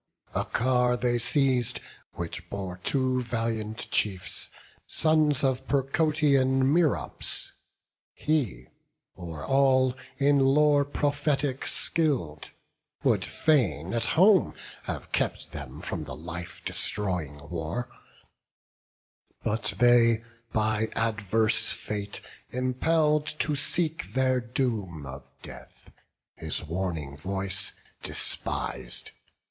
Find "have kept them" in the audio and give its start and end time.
14.85-15.81